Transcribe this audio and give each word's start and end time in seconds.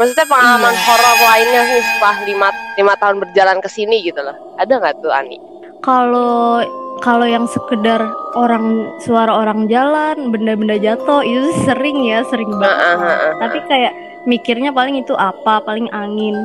Maksudnya 0.00 0.24
pengalaman 0.24 0.72
Iya. 0.72 0.82
horor 0.82 1.16
lainnya 1.20 1.60
nih 1.62 1.82
setelah 1.84 2.16
lima, 2.24 2.48
lima 2.74 2.94
tahun 2.96 3.16
berjalan 3.20 3.58
ke 3.60 3.68
sini 3.68 4.00
gitu 4.00 4.24
loh. 4.24 4.32
Ada 4.56 4.80
nggak 4.80 5.04
tuh 5.04 5.12
Ani? 5.12 5.36
Kalau 5.84 6.64
kalau 7.00 7.24
yang 7.24 7.44
sekedar 7.44 8.00
orang 8.32 8.64
suara 8.98 9.32
orang 9.34 9.68
jalan, 9.68 10.32
benda-benda 10.32 10.76
jatuh 10.76 11.20
itu 11.20 11.52
sih 11.52 11.68
sering 11.68 12.00
ya, 12.00 12.24
sering 12.24 12.48
banget. 12.50 12.76
Heeh, 12.76 12.96
heeh. 12.98 13.32
Tapi 13.40 13.58
kayak 13.64 13.92
mikirnya 14.24 14.72
paling 14.72 14.96
itu 14.96 15.12
apa, 15.12 15.60
paling 15.60 15.88
angin. 15.90 16.36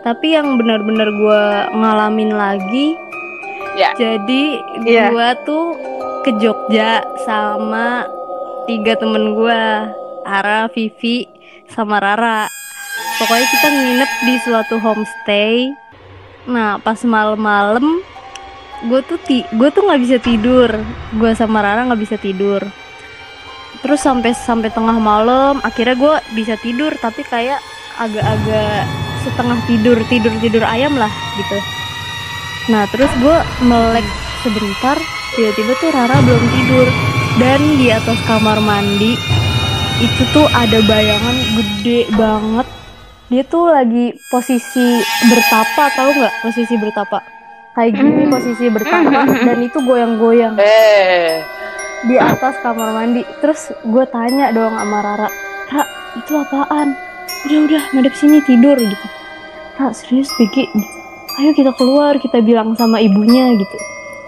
Tapi 0.00 0.32
yang 0.32 0.56
benar-benar 0.56 1.08
gue 1.08 1.44
ngalamin 1.74 2.32
lagi, 2.32 2.96
Ya. 3.72 3.92
jadi 3.94 4.44
Iya. 4.84 5.08
gue 5.08 5.28
tuh 5.44 5.64
ke 6.22 6.36
Jogja 6.36 7.00
sama 7.24 8.04
tiga 8.64 8.96
temen 8.96 9.32
gue, 9.32 9.60
Ara, 10.22 10.68
Vivi, 10.68 11.24
sama 11.68 11.96
Rara. 11.96 12.48
Pokoknya 13.20 13.46
kita 13.52 13.68
nginep 13.68 14.10
di 14.24 14.34
suatu 14.40 14.74
homestay. 14.80 15.76
Nah, 16.48 16.80
pas 16.80 16.98
malam-malam 17.04 18.02
gue 18.82 19.00
tuh 19.06 19.14
ti 19.22 19.46
gue 19.54 19.68
tuh 19.70 19.86
nggak 19.86 20.02
bisa 20.02 20.16
tidur. 20.18 20.70
Gue 21.14 21.30
sama 21.38 21.62
Rara 21.62 21.86
nggak 21.86 22.02
bisa 22.02 22.16
tidur. 22.18 22.64
Terus 23.82 24.00
sampai 24.02 24.32
sampai 24.34 24.70
tengah 24.70 24.96
malam 24.98 25.58
akhirnya 25.62 25.94
gue 25.98 26.14
bisa 26.38 26.54
tidur 26.58 26.94
tapi 26.98 27.22
kayak 27.26 27.58
agak-agak 27.98 28.86
setengah 29.22 29.58
tidur 29.70 29.98
tidur 30.10 30.32
tidur 30.42 30.64
ayam 30.66 30.94
lah 30.98 31.10
gitu. 31.38 31.58
Nah 32.74 32.86
terus 32.90 33.10
gue 33.22 33.36
melek 33.66 34.06
sebentar 34.42 34.98
tiba-tiba 35.38 35.72
tuh 35.78 35.90
Rara 35.94 36.16
belum 36.22 36.44
tidur. 36.50 36.88
Dan 37.40 37.80
di 37.80 37.88
atas 37.88 38.20
kamar 38.28 38.60
mandi 38.60 39.16
itu 40.04 40.22
tuh 40.36 40.44
ada 40.52 40.84
bayangan 40.84 41.36
gede 41.56 42.10
banget 42.12 42.68
dia 43.32 43.42
tuh 43.42 43.64
lagi 43.64 44.12
posisi 44.28 45.00
bertapa 45.24 45.88
tahu 45.90 46.10
nggak? 46.12 46.34
Posisi 46.44 46.74
bertapa. 46.76 47.18
Kayak 47.72 47.92
gini 47.96 48.22
Hmm. 48.22 48.30
posisi 48.30 48.68
bertapa 48.68 49.08
dan 49.48 49.58
itu 49.58 49.78
goyang-goyang. 49.80 50.60
Eh, 50.60 51.40
di 52.04 52.20
atas 52.20 52.60
kamar 52.60 52.92
mandi. 52.92 53.24
Terus 53.40 53.72
gue 53.80 54.04
tanya 54.06 54.52
dong 54.52 54.76
sama 54.76 55.00
Rara 55.00 55.28
Ra 55.66 55.82
itu 56.14 56.32
apaan? 56.36 56.92
Udah 57.42 57.58
udah 57.64 57.82
madep 57.90 58.12
sini 58.12 58.44
tidur 58.44 58.76
gitu. 58.76 59.06
Ra 59.74 59.88
serius 59.90 60.28
Vicky? 60.36 60.68
Ayo 61.40 61.56
kita 61.56 61.72
keluar 61.72 62.20
kita 62.20 62.44
bilang 62.44 62.76
sama 62.76 63.00
ibunya 63.00 63.56
gitu. 63.56 63.76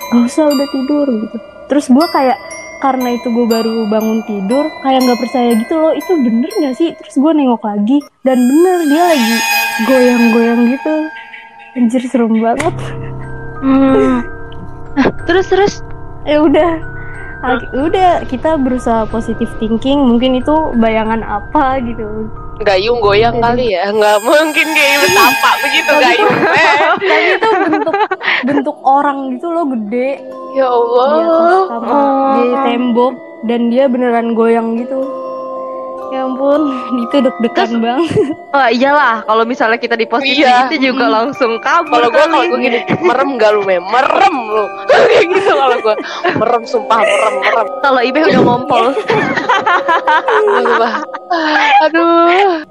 Gak 0.08 0.24
usah 0.24 0.48
udah 0.48 0.68
tidur 0.72 1.06
gitu. 1.20 1.36
Terus 1.64 1.92
gue 1.92 2.06
kayak 2.08 2.40
karena 2.84 3.16
itu 3.16 3.32
gue 3.32 3.48
baru 3.48 3.88
bangun 3.88 4.20
tidur 4.28 4.68
kayak 4.84 5.08
nggak 5.08 5.16
percaya 5.24 5.56
gitu 5.56 5.72
loh 5.72 5.96
itu 5.96 6.12
bener 6.20 6.52
nggak 6.52 6.76
sih? 6.76 6.92
Terus 7.00 7.16
gue 7.16 7.32
nengok 7.32 7.64
lagi 7.64 8.04
dan 8.20 8.36
bener 8.44 8.78
dia 8.84 9.04
lagi 9.08 9.36
goyang-goyang 9.88 10.60
gitu. 10.68 10.94
Anjir 11.80 12.02
serem 12.04 12.36
banget. 12.44 12.76
Hmm. 13.64 14.20
Nah, 15.00 15.08
terus 15.24 15.48
terus? 15.48 15.74
Ya 16.28 16.44
udah. 16.44 16.84
Udah 17.72 18.24
kita 18.28 18.60
berusaha 18.60 19.08
positive 19.08 19.48
thinking 19.56 20.04
mungkin 20.04 20.36
itu 20.36 20.52
bayangan 20.76 21.24
apa 21.24 21.80
gitu 21.80 22.28
gayung 22.60 22.98
goyang 22.98 23.36
kali 23.36 23.72
ya? 23.72 23.88
Nggak 23.88 24.18
mungkin 24.20 24.66
kayak 24.68 24.98
betapa 25.02 25.50
begitu 25.60 25.92
gayung. 25.96 26.34
Eh, 26.54 26.70
tapi 26.86 27.06
itu 27.32 27.48
bentuk 27.66 27.94
bentuk 28.44 28.76
orang 28.80 29.18
gitu 29.32 29.46
loh 29.48 29.64
gede 29.68 30.10
ya 30.52 30.62
di 30.62 30.62
Allah. 30.62 31.08
atas 31.10 31.62
kamar 31.68 31.90
Oh. 31.90 32.32
di 32.36 32.44
tembok 32.64 33.14
dan 33.42 33.60
dia 33.68 33.84
beneran 33.86 34.32
goyang 34.32 34.68
gitu 34.76 35.02
ya 36.12 36.26
ampun 36.26 36.60
itu 37.04 37.16
deg-degan 37.24 37.70
banget 37.80 38.08
oh 38.56 38.68
iyalah 38.68 39.24
kalau 39.24 39.44
misalnya 39.46 39.78
kita 39.78 39.94
di 39.94 40.04
posisi 40.04 40.42
Iya. 40.44 40.68
itu 40.68 40.90
juga 40.92 41.06
langsung 41.08 41.56
kabur 41.62 42.04
Kalau 42.04 42.08
gue 42.10 42.24
kalau 42.26 42.44
gue 42.50 42.58
gini 42.60 42.78
merem 43.00 43.38
gak 43.38 43.50
lu 43.54 43.62
mem? 43.64 43.80
Merem 43.86 44.34
lu. 44.50 44.64
Kayak 44.90 45.24
gitu 45.30 45.52
kalau 45.54 45.76
gue 45.78 45.94
merem 46.36 46.62
sumpah 46.66 46.98
merem 47.00 47.34
merem. 47.40 47.66
Kalau 47.80 48.00
Ibe 48.02 48.18
udah 48.26 48.42
ngompol. 48.42 48.84
Aduh 51.88 52.64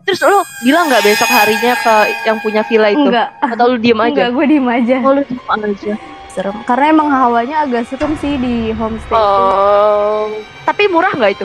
terus 0.00 0.26
lu 0.26 0.42
bilang 0.66 0.90
nggak 0.90 1.04
besok 1.06 1.30
harinya 1.30 1.72
ke 1.78 1.94
yang 2.26 2.38
punya 2.42 2.62
villa 2.66 2.88
itu? 2.90 3.06
Enggak 3.06 3.30
atau 3.46 3.64
lu 3.70 3.76
diem 3.78 4.00
aja? 4.00 4.10
Enggak 4.10 4.30
gue 4.34 4.44
diem 4.48 4.66
aja. 4.66 4.96
Oh 5.06 5.12
lu 5.14 5.22
diem 5.22 5.46
aja. 5.46 5.94
Serem. 6.30 6.56
Karena 6.66 6.84
emang 6.94 7.08
hawanya 7.10 7.66
agak 7.66 7.86
serem 7.90 8.14
sih 8.18 8.38
di 8.38 8.70
homestay 8.74 9.10
itu. 9.10 9.18
Oh. 9.18 10.30
Tapi 10.66 10.86
murah 10.86 11.10
nggak 11.14 11.32
itu 11.38 11.44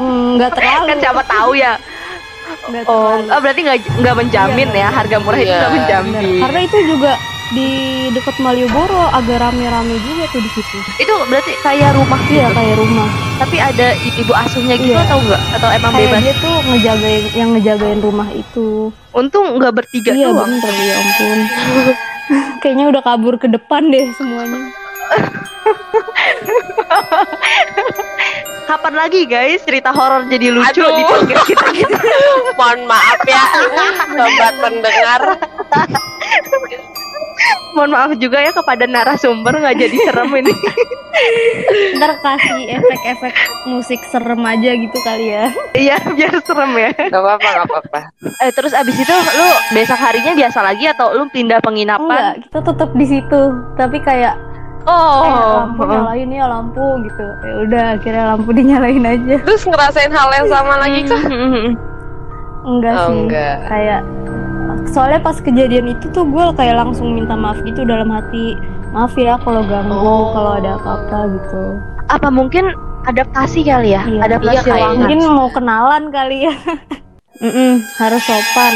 Hmm, 0.00 0.34
nggak 0.34 0.50
terlalu 0.54 0.84
kan 0.86 0.98
siapa 0.98 1.22
tahu 1.22 1.52
ya 1.52 1.72
nggak 2.62 2.82
oh, 2.84 3.14
terlalu. 3.14 3.28
oh 3.28 3.38
berarti 3.38 3.60
nggak 3.62 3.78
nggak 3.96 4.14
menjamin 4.16 4.68
Iya, 4.70 4.74
ya 4.74 4.88
harga 4.90 5.18
murah 5.18 5.38
itu 5.38 5.46
Iya. 5.46 5.58
nggak 5.60 5.72
menjamin 5.72 6.12
Bener. 6.14 6.40
Karena 6.40 6.58
itu 6.62 6.78
juga 6.86 7.12
di 7.50 7.70
dekat 8.10 8.36
Malioboro 8.38 9.04
agak 9.10 9.40
rame-rame 9.40 9.98
juga 10.00 10.24
tuh 10.28 10.38
di 10.38 10.50
situ. 10.50 10.76
itu 10.98 11.14
berarti 11.26 11.52
kayak 11.60 11.90
rumah 11.92 12.20
Iya 12.24 12.42
gitu 12.42 12.54
kayak 12.54 12.76
rumah. 12.76 13.08
tapi 13.36 13.56
ada 13.58 13.86
ibu 14.14 14.32
asuhnya 14.32 14.74
gitu 14.76 14.90
Iya. 14.90 15.02
atau 15.02 15.18
enggak 15.18 15.40
atau 15.52 15.68
emang 15.68 15.90
Kayak 15.90 16.06
bebas 16.06 16.22
dia 16.22 16.34
tuh 16.36 16.54
ngejagain 16.64 17.24
yang 17.34 17.48
ngejagain 17.52 18.00
rumah 18.00 18.28
itu. 18.30 18.92
untung 19.12 19.46
nggak 19.52 19.74
bertiga 19.74 20.10
iya 20.10 20.26
doang 20.26 20.48
bener 20.48 20.74
ya 20.80 20.94
ampun. 20.96 21.38
Kayaknya 22.60 22.84
udah 22.88 23.02
kabur 23.02 23.34
ke 23.34 23.46
depan 23.46 23.88
deh 23.88 24.04
semuanya. 24.14 24.58
kapan 28.70 28.94
lagi 28.94 29.26
guys? 29.26 29.66
Cerita 29.66 29.90
horor 29.90 30.30
jadi 30.30 30.54
lucu 30.54 30.78
Aduh. 30.78 30.94
di 30.94 31.02
podcast 31.02 31.44
kita 31.50 31.66
gitu. 31.74 31.90
Mohon 32.58 32.80
maaf 32.86 33.18
ya 33.26 33.42
sobat 34.14 34.54
pendengar. 34.62 35.22
Mohon 37.74 37.90
maaf 37.90 38.10
juga 38.22 38.38
ya 38.38 38.54
kepada 38.54 38.86
narasumber 38.86 39.58
nggak 39.58 39.74
jadi 39.74 39.96
serem 40.06 40.30
ini. 40.38 40.54
Ntar 41.98 42.14
kasih 42.22 42.78
efek-efek 42.78 43.34
musik 43.66 44.00
serem 44.14 44.40
aja 44.46 44.70
gitu 44.72 44.98
kali 45.02 45.34
ya. 45.34 45.50
iya 45.74 45.98
biar 46.14 46.38
serem 46.46 46.70
ya. 46.78 46.90
Gak 46.94 47.10
apa-apa 47.10 47.48
gak 47.50 47.66
apa-apa. 47.66 48.00
Eh 48.46 48.50
terus 48.54 48.70
abis 48.70 48.94
itu 48.94 49.14
lu 49.34 49.48
besok 49.74 49.98
harinya 49.98 50.32
biasa 50.38 50.62
lagi 50.62 50.86
atau 50.86 51.10
lu 51.18 51.26
pindah 51.34 51.58
Enggak, 51.58 51.66
penginapan 51.66 52.22
kita 52.46 52.60
tetap 52.70 52.90
di 52.94 53.06
situ. 53.10 53.42
Tapi 53.74 53.98
kayak 54.00 54.34
eh, 54.80 54.90
oh, 54.90 55.60
lampu 55.60 55.82
nyalain 55.84 56.30
ya 56.30 56.46
lampu 56.46 56.84
gitu. 57.02 57.26
Ya 57.40 57.54
udah 57.60 57.84
akhirnya 57.94 58.24
lampu 58.28 58.50
dinyalain 58.50 59.04
aja. 59.04 59.36
terus 59.40 59.62
ngerasain 59.62 60.10
hal 60.10 60.28
yang 60.32 60.48
sama 60.48 60.74
lagi 60.78 61.00
kah 61.04 61.22
Enggak 62.60 62.92
Oh, 62.94 63.06
sih. 63.06 63.16
enggak. 63.18 63.56
Kayak 63.66 64.00
soalnya 64.86 65.18
pas 65.18 65.36
kejadian 65.36 65.86
itu 65.90 66.06
tuh 66.10 66.24
gue 66.24 66.44
kayak 66.54 66.76
langsung 66.76 67.12
minta 67.12 67.32
maaf 67.32 67.56
gitu 67.62 67.82
dalam 67.82 68.08
hati. 68.08 68.56
Maaf 68.90 69.14
ya 69.14 69.38
kalau 69.38 69.62
ganggu, 69.62 69.94
Oh. 69.94 70.34
kalau 70.34 70.52
ada 70.56 70.74
apa-apa 70.76 71.18
gitu. 71.30 71.62
apa 72.10 72.26
mungkin 72.26 72.74
adaptasi 73.02 73.62
kali 73.62 73.94
ya 73.94 74.02
Iya. 74.02 74.20
adaptasi 74.26 74.66
Iya, 74.66 74.98
Mungkin 74.98 75.20
mau 75.30 75.46
kenalan 75.48 76.10
kali 76.10 76.50
ya. 76.50 76.54
Mm-mm, 77.38 77.80
harus 77.96 78.20
sopan. 78.20 78.74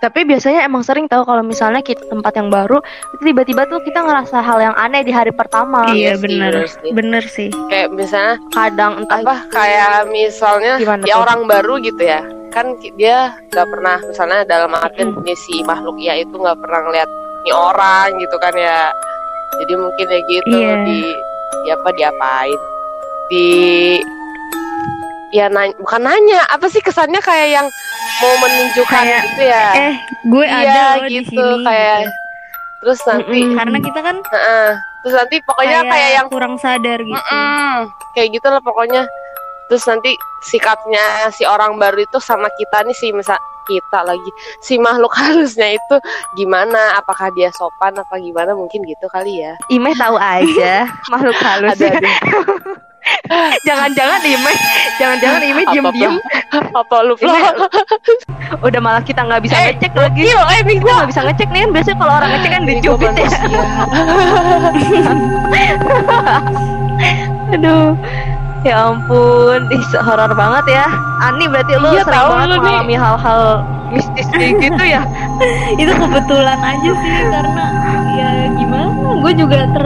Iya 0.00 0.08
tapi 0.08 0.24
biasanya 0.24 0.64
emang 0.64 0.80
sering 0.80 1.04
tahu 1.04 1.28
kalau 1.28 1.44
misalnya 1.44 1.84
kita 1.84 2.08
tempat 2.08 2.32
yang 2.32 2.48
baru 2.48 2.80
tiba-tiba 3.20 3.68
tuh 3.68 3.84
kita 3.84 4.00
ngerasa 4.00 4.40
hal 4.40 4.56
yang 4.56 4.72
aneh 4.72 5.04
di 5.04 5.12
hari 5.12 5.28
pertama 5.28 5.92
Iya 5.92 6.16
sih, 6.16 6.24
bener 6.24 6.52
sih. 6.64 6.90
bener 6.90 7.24
sih. 7.28 7.48
Kayak 7.68 7.92
misalnya 7.92 8.34
kadang 8.48 9.04
entah 9.04 9.20
apa 9.20 9.36
kayak 9.52 10.08
misalnya 10.08 10.80
Gimana 10.80 11.04
ya 11.04 11.20
tuh? 11.20 11.22
orang 11.28 11.40
baru 11.44 11.74
gitu 11.84 12.00
ya 12.00 12.24
kan 12.48 12.64
dia 12.96 13.36
nggak 13.52 13.68
pernah 13.68 13.96
misalnya 14.00 14.40
dalam 14.48 14.72
artian 14.72 15.12
ini 15.20 15.36
si 15.36 15.60
makhluk 15.62 16.00
ya 16.00 16.16
itu 16.16 16.32
nggak 16.32 16.56
pernah 16.64 16.80
ngeliat 16.80 17.08
ini 17.44 17.52
orang 17.52 18.08
gitu 18.16 18.36
kan 18.40 18.56
ya 18.56 18.88
jadi 19.60 19.72
mungkin 19.76 20.06
ya 20.08 20.20
gitu 20.24 20.56
Iya. 20.56 20.74
di 20.88 20.98
ya 21.68 21.74
apa 21.76 21.90
diapain 21.92 22.60
di 23.28 23.46
ya 25.30 25.46
nanya, 25.46 25.76
bukan 25.76 26.02
nanya 26.02 26.40
apa 26.48 26.66
sih 26.66 26.80
kesannya 26.80 27.20
kayak 27.20 27.48
yang 27.52 27.66
mau 28.20 28.34
menunjukkan 28.38 29.02
Kayak, 29.02 29.22
gitu 29.26 29.42
ya 29.44 29.66
Eh, 29.74 29.94
gue 30.24 30.44
iya 30.44 30.58
ada 30.62 30.82
loh 30.94 31.04
di 31.04 31.12
gitu 31.18 31.30
sini. 31.32 31.64
kayak 31.64 31.98
terus 32.78 33.00
nanti 33.02 33.38
Mm-mm. 33.38 33.56
Karena 33.56 33.78
kita 33.78 34.00
kan 34.00 34.16
Heeh. 34.22 34.68
terus 35.00 35.14
nanti 35.14 35.36
pokoknya 35.42 35.78
kayak, 35.82 36.10
yang 36.14 36.26
kurang 36.28 36.54
sadar 36.56 36.98
gitu. 36.98 37.12
Mm-mm. 37.12 37.88
kayak 38.12 38.28
gitu 38.32 38.46
lah 38.46 38.60
pokoknya 38.60 39.02
terus 39.66 39.84
nanti 39.84 40.10
sikapnya 40.42 41.00
si 41.30 41.44
orang 41.44 41.76
baru 41.76 42.00
itu 42.00 42.18
sama 42.18 42.50
kita 42.50 42.82
nih 42.82 42.92
si 42.92 43.08
misal 43.10 43.38
kita 43.62 44.02
lagi 44.02 44.30
si 44.58 44.74
makhluk 44.76 45.14
halusnya 45.20 45.70
itu 45.70 45.96
gimana 46.34 46.96
apakah 46.96 47.30
dia 47.30 47.48
sopan 47.50 47.94
apa 47.94 48.18
gimana 48.18 48.50
mungkin 48.50 48.82
gitu 48.82 49.06
kali 49.06 49.40
ya 49.40 49.54
Imeh 49.68 49.94
tahu 49.94 50.16
aja 50.16 50.90
makhluk 51.12 51.38
halus 51.38 51.78
ada 51.78 51.94
ada 51.94 52.10
jangan-jangan 53.66 54.20
Imeh 54.22 54.56
jangan-jangan 54.98 55.40
Apa, 55.40 55.72
diem-diem. 55.72 56.14
Apa 56.74 56.96
lu 57.06 57.14
udah 58.66 58.80
malah 58.82 59.00
kita 59.00 59.22
nggak 59.22 59.40
bisa 59.46 59.54
Eh, 59.54 59.70
ngecek 59.72 59.94
lagi. 59.94 60.26
Iya, 60.26 60.40
eh 60.58 60.60
kita 60.66 60.90
nggak 60.90 61.08
bisa 61.08 61.20
ngecek 61.22 61.48
nih 61.48 61.60
kan. 61.62 61.70
Biasanya 61.70 61.96
kalau 61.96 62.12
orang 62.18 62.30
ngecek 62.34 62.50
kan 62.50 62.62
dicubit 62.66 63.12
ya 63.14 63.30
aduh. 67.54 67.94
Ya 68.60 68.92
ampun, 68.92 69.72
ih 69.72 69.80
horor 70.04 70.36
banget 70.36 70.64
ya. 70.68 70.84
Ani 71.24 71.48
berarti 71.48 71.80
lu 71.80 71.96
Iya, 71.96 72.04
sering 72.04 72.28
banget 72.28 72.60
mengalami 72.60 72.92
hal-hal 72.92 73.64
mistis 73.90 74.28
kayak 74.30 74.54
gitu 74.60 74.84
ya. 74.84 75.00
itu 75.74 75.90
kebetulan 75.90 76.60
aja 76.60 76.90
sih 76.94 77.14
karena 77.26 77.64
ya 78.14 78.28
gimana 78.54 79.18
gue 79.18 79.32
juga 79.34 79.66
ter 79.72 79.84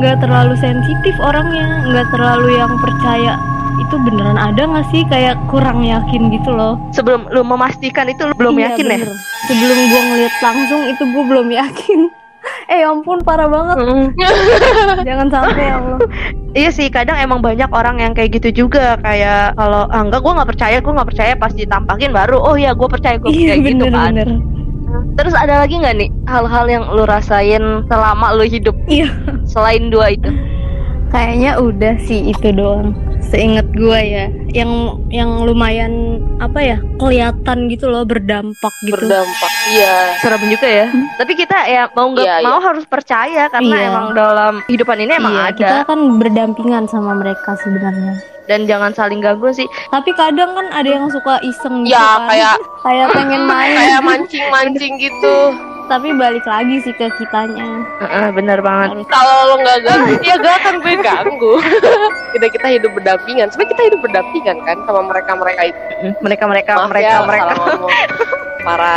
nggak 0.00 0.16
terlalu 0.18 0.56
sensitif 0.56 1.14
orangnya 1.20 1.84
nggak 1.86 2.08
terlalu 2.10 2.56
yang 2.56 2.72
percaya. 2.80 3.36
Itu 3.78 3.96
beneran 4.00 4.36
ada 4.36 4.62
nggak 4.64 4.86
sih? 4.88 5.04
Kayak 5.06 5.36
kurang 5.46 5.84
yakin 5.84 6.32
gitu 6.32 6.50
loh. 6.50 6.80
Sebelum 6.90 7.28
lu 7.28 7.44
memastikan 7.44 8.08
itu 8.08 8.24
lu 8.24 8.34
belum 8.34 8.56
Iya, 8.56 8.72
yakin 8.72 8.84
ya? 8.86 8.96
bener. 8.98 9.10
sebelum 9.44 9.78
gue 9.78 10.00
ngeliat 10.04 10.34
langsung 10.40 10.80
itu 10.84 11.02
gue 11.04 11.24
belum 11.28 11.48
yakin. 11.48 12.00
Eh 12.72 12.80
ya 12.80 12.88
ampun 12.88 13.20
parah 13.20 13.52
banget. 13.52 13.76
Mm. 13.84 14.06
jangan 15.08 15.28
sampai 15.28 15.60
ya 15.60 15.74
Allah. 15.76 15.98
Iya 16.50 16.70
sih, 16.72 16.88
kadang 16.88 17.14
emang 17.14 17.44
banyak 17.44 17.68
orang 17.70 18.00
yang 18.00 18.10
kayak 18.10 18.40
gitu 18.40 18.64
juga. 18.64 18.96
Kayak 18.98 19.54
kalau 19.54 19.84
ah, 19.86 20.00
enggak 20.00 20.24
gue 20.24 20.32
nggak 20.34 20.50
percaya, 20.50 20.76
gue 20.80 20.92
nggak 20.96 21.08
percaya. 21.12 21.32
Pas 21.36 21.52
ditampakin 21.52 22.10
baru 22.10 22.40
oh 22.40 22.56
iya 22.56 22.72
gue 22.72 22.88
percaya 22.88 23.20
gue 23.20 23.28
iya 23.28 23.54
percaya. 23.54 23.60
Gitu 23.60 23.76
bener 23.76 23.92
kan. 23.92 24.08
bener. 24.16 24.28
Terus 25.14 25.34
ada 25.36 25.54
lagi 25.60 25.74
nggak 25.76 25.94
nih 26.00 26.08
hal-hal 26.26 26.64
yang 26.66 26.84
lu 26.90 27.04
rasain 27.04 27.62
selama 27.86 28.32
lu 28.32 28.42
hidup? 28.42 28.74
Iya 28.88 29.12
selain 29.50 29.90
dua 29.90 30.14
itu? 30.14 30.30
kayaknya 31.10 31.58
udah 31.58 31.98
sih 32.00 32.30
itu 32.30 32.54
doang 32.54 32.94
seingat 33.20 33.66
gue 33.74 33.98
ya 33.98 34.30
yang 34.54 34.70
yang 35.10 35.42
lumayan 35.42 35.90
apa 36.38 36.62
ya 36.62 36.78
kelihatan 36.96 37.66
gitu 37.66 37.90
loh 37.90 38.06
berdampak 38.06 38.70
gitu 38.80 38.94
berdampak 38.94 39.50
iya 39.74 40.14
Serem 40.22 40.38
juga 40.46 40.68
ya. 40.70 40.86
Tapi 41.18 41.32
kita 41.34 41.66
ya 41.66 41.90
mau 41.90 42.14
nggak 42.14 42.22
Iya, 42.22 42.36
mau 42.40 42.62
harus 42.62 42.86
percaya 42.86 43.50
karena 43.50 43.74
Iya. 43.76 43.86
emang 43.90 44.06
dalam 44.14 44.52
kehidupan 44.64 44.98
ini 45.00 45.12
emang 45.12 45.34
iya, 45.34 45.44
ada 45.44 45.58
kita 45.58 45.76
kan 45.84 46.00
berdampingan 46.16 46.84
sama 46.86 47.12
mereka 47.12 47.58
sebenarnya. 47.58 48.14
dan 48.46 48.66
jangan 48.66 48.90
saling 48.90 49.18
ganggu 49.18 49.50
sih. 49.50 49.66
Tapi 49.88 50.10
kadang 50.12 50.54
kan 50.54 50.66
ada 50.70 50.86
yang 50.88 51.06
suka 51.06 51.38
iseng 51.40 51.82
gitu 51.82 51.90
ya 51.92 52.02
kan. 52.18 52.26
kayak 52.28 52.56
kayak 52.82 53.06
pengen 53.14 53.42
main. 53.50 53.74
kayak 53.76 54.00
mancing 54.00 54.46
mancing 54.48 54.94
gitu 54.96 55.34
Tapi 55.90 56.14
balik 56.14 56.46
lagi 56.46 56.78
sih 56.86 56.94
ke 56.94 57.10
kitanya. 57.18 57.82
Heeh, 57.98 58.26
bener 58.30 58.62
banget. 58.62 59.02
Kalau 59.10 59.34
lo 59.50 59.54
nggak 59.58 59.78
ganggu 59.82 60.14
ya 60.22 60.34
gak 60.38 60.54
akan 60.62 60.74
gue 60.80 60.94
ganggu 61.02 61.54
kita 62.36 62.46
kita 62.52 62.66
hidup 62.78 62.90
berdampingan 62.94 63.46
sebenarnya 63.50 63.72
kita 63.74 63.82
hidup 63.90 64.00
berdampingan 64.04 64.56
kan 64.62 64.76
sama 64.86 65.00
mereka 65.06 65.30
mereka 65.34 65.62
itu 65.66 65.80
Mereka 66.22 66.44
mereka 66.46 66.70
Maaf 66.76 66.88
mereka 66.92 67.08
ya, 67.08 67.16
mereka. 67.26 67.52
para 68.66 68.94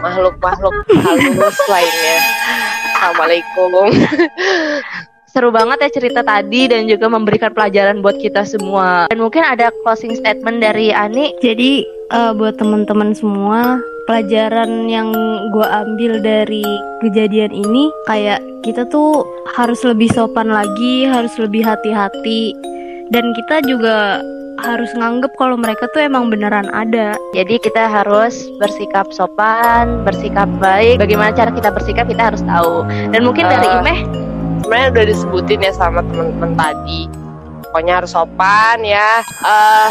makhluk 0.00 0.34
makhluk 0.38 0.74
halus 1.02 1.58
lainnya 1.66 2.16
assalamualaikum 2.94 3.70
Seru 5.34 5.50
banget 5.50 5.82
ya 5.82 5.90
cerita 5.90 6.22
tadi 6.22 6.70
dan 6.70 6.86
juga 6.86 7.10
memberikan 7.10 7.50
pelajaran 7.50 8.06
buat 8.06 8.14
kita 8.22 8.46
semua. 8.46 9.10
Dan 9.10 9.18
mungkin 9.18 9.42
ada 9.42 9.74
closing 9.82 10.14
statement 10.14 10.62
dari 10.62 10.94
Ani. 10.94 11.34
Jadi 11.42 11.82
eh, 12.14 12.32
buat 12.38 12.54
teman-teman 12.54 13.10
semua, 13.18 13.82
pelajaran 14.04 14.86
yang 14.88 15.12
gue 15.52 15.66
ambil 15.66 16.20
dari 16.20 16.64
kejadian 17.00 17.52
ini 17.52 17.88
kayak 18.04 18.40
kita 18.60 18.84
tuh 18.88 19.24
harus 19.56 19.80
lebih 19.84 20.08
sopan 20.12 20.52
lagi, 20.52 21.08
harus 21.08 21.32
lebih 21.40 21.64
hati-hati, 21.64 22.52
dan 23.12 23.32
kita 23.32 23.64
juga 23.64 24.20
harus 24.62 24.88
nganggep 24.94 25.34
kalau 25.36 25.58
mereka 25.58 25.90
tuh 25.92 26.06
emang 26.06 26.30
beneran 26.30 26.70
ada. 26.72 27.18
Jadi 27.34 27.58
kita 27.60 27.90
harus 27.90 28.48
bersikap 28.62 29.10
sopan, 29.10 30.06
bersikap 30.06 30.46
baik. 30.62 31.02
Bagaimana 31.02 31.34
cara 31.34 31.50
kita 31.50 31.74
bersikap 31.74 32.06
kita 32.06 32.32
harus 32.32 32.40
tahu. 32.46 32.86
Dan 33.12 33.26
mungkin 33.26 33.50
dari 33.50 33.66
Eh, 33.66 33.76
Imeh, 33.82 33.98
sebenarnya 34.64 34.88
udah 34.94 35.04
disebutin 35.10 35.60
ya 35.60 35.72
sama 35.74 36.00
teman-teman 36.06 36.52
tadi 36.56 37.24
pokoknya 37.74 37.98
harus 37.98 38.14
sopan 38.14 38.86
ya 38.86 39.18
eh 39.26 39.90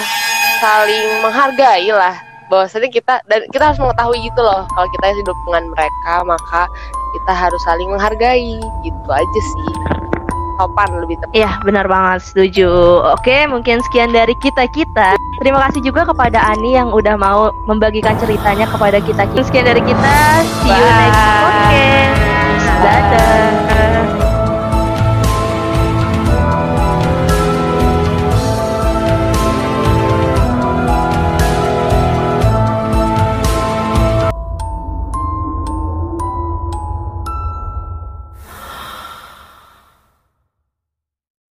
saling 0.63 1.19
menghargai 1.19 1.91
lah 1.91 2.15
bahwasanya 2.53 2.89
kita 2.93 3.15
dan 3.25 3.41
kita 3.49 3.73
harus 3.73 3.79
mengetahui 3.81 4.21
gitu 4.21 4.41
loh 4.45 4.61
kalau 4.77 4.87
kita 4.93 5.07
hidup 5.17 5.37
dengan 5.49 5.63
mereka 5.73 6.13
maka 6.23 6.61
kita 7.13 7.33
harus 7.33 7.61
saling 7.65 7.89
menghargai 7.89 8.61
gitu 8.85 9.09
aja 9.09 9.39
sih 9.41 9.73
sopan 10.57 10.89
lebih 11.01 11.17
tepat. 11.17 11.33
Iya, 11.33 11.51
benar 11.65 11.85
banget, 11.89 12.19
setuju. 12.29 12.69
Oke, 13.17 13.49
mungkin 13.49 13.81
sekian 13.89 14.13
dari 14.13 14.37
kita-kita. 14.37 15.17
Terima 15.41 15.65
kasih 15.67 15.81
juga 15.81 16.05
kepada 16.05 16.39
Ani 16.53 16.77
yang 16.77 16.93
udah 16.93 17.17
mau 17.17 17.49
membagikan 17.65 18.15
ceritanya 18.21 18.69
kepada 18.69 19.01
kita. 19.01 19.25
Sekian 19.41 19.65
dari 19.65 19.81
kita. 19.81 20.13
See 20.61 20.69
you 20.69 20.77
Bye. 20.77 20.99
next 21.01 21.23
podcast. 21.41 22.21
Dadah. 22.83 23.82